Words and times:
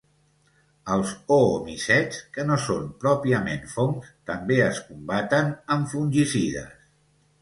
Els 0.95 1.11
oomicets, 1.35 2.23
que 2.37 2.45
no 2.49 2.57
són 2.63 2.89
pròpiament 3.03 3.69
fongs, 3.75 4.09
també 4.31 4.61
es 4.71 4.81
combaten 4.89 5.53
amb 5.77 5.93
fungicides. 5.93 6.73